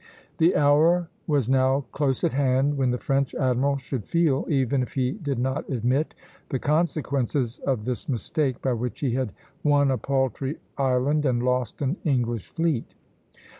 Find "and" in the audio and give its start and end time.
11.23-11.43